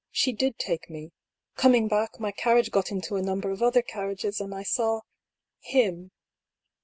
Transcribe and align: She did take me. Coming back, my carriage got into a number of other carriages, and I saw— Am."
She 0.09 0.33
did 0.33 0.57
take 0.57 0.89
me. 0.89 1.11
Coming 1.57 1.87
back, 1.87 2.19
my 2.19 2.31
carriage 2.31 2.71
got 2.71 2.89
into 2.89 3.17
a 3.17 3.21
number 3.21 3.51
of 3.51 3.61
other 3.61 3.83
carriages, 3.83 4.41
and 4.41 4.51
I 4.51 4.63
saw— 4.63 5.01
Am." 5.75 6.09